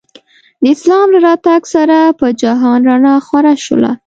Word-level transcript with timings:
د 0.61 0.63
اسلام 0.75 1.07
له 1.13 1.19
راتګ 1.27 1.61
سره 1.75 1.97
په 2.19 2.27
جهان 2.41 2.79
رڼا 2.89 3.15
خوره 3.25 3.53
شوله. 3.65 3.91